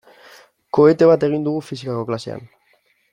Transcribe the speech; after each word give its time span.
Kohete 0.77 1.09
bat 1.11 1.27
egin 1.29 1.45
dugu 1.49 1.61
fisikako 1.69 2.07
klasean. 2.09 2.49